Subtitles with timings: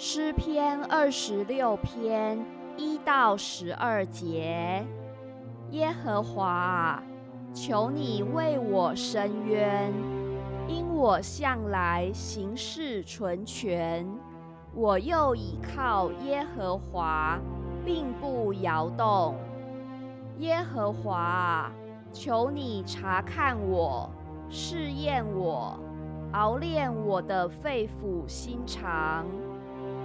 [0.00, 2.38] 诗篇二十六篇
[2.76, 4.86] 一到十二节，
[5.72, 7.02] 耶和华，
[7.52, 9.92] 求你为我伸冤，
[10.68, 14.06] 因我向来行事纯全，
[14.72, 17.36] 我又倚靠耶和华，
[17.84, 19.34] 并不摇动。
[20.36, 21.72] 耶和华，
[22.12, 24.08] 求你查看我，
[24.48, 25.76] 试验我，
[26.34, 29.26] 熬炼我的肺腑心肠。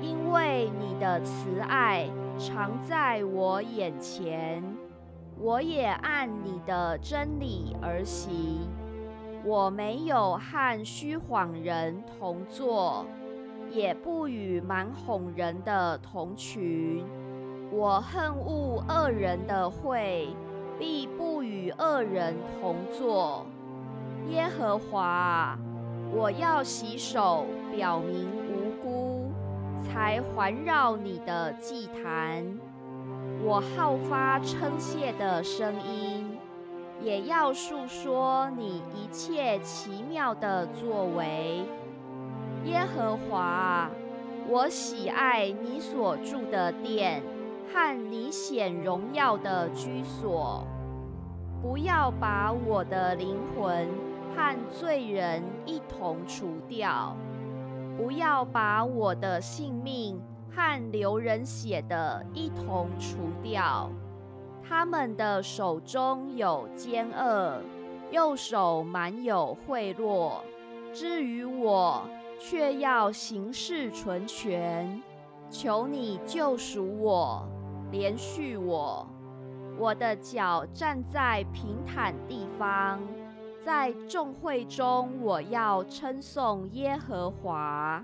[0.00, 4.62] 因为你的慈爱常在我眼前，
[5.38, 8.68] 我也按你的真理而行。
[9.44, 13.06] 我没有和虚谎人同坐，
[13.70, 17.04] 也不与蛮哄人的同群。
[17.72, 20.28] 我恨恶恶人的会，
[20.78, 23.46] 必不与恶人同坐。
[24.28, 25.58] 耶和华，
[26.12, 28.59] 我要洗手，表明无。
[29.82, 32.44] 才环绕你的祭坛，
[33.42, 36.38] 我好发称谢的声音，
[37.02, 41.64] 也要述说你一切奇妙的作为。
[42.64, 43.90] 耶和华，
[44.48, 47.22] 我喜爱你所住的殿
[47.72, 50.66] 和你显荣耀的居所。
[51.62, 53.88] 不要把我的灵魂
[54.34, 57.16] 和罪人一同除掉。
[58.00, 60.18] 不要把我的性命
[60.50, 63.90] 和流人血的一同除掉。
[64.66, 67.60] 他们的手中有奸恶，
[68.10, 70.32] 右手满有贿赂。
[70.94, 72.02] 至于我，
[72.38, 75.02] 却要行事纯全。
[75.50, 77.46] 求你救赎我，
[77.90, 79.06] 连续我。
[79.78, 82.98] 我的脚站在平坦地方。
[83.64, 88.02] 在众会中，我要称颂耶和华。